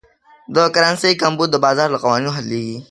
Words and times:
د 0.55 0.57
کرنسۍ 0.73 1.13
کمبود 1.21 1.49
د 1.51 1.55
بازار 1.65 1.87
له 1.91 1.99
قوانینو 2.03 2.35
حلېږي. 2.37 2.77